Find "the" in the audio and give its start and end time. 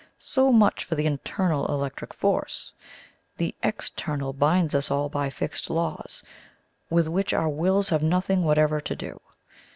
0.95-1.05, 3.37-3.53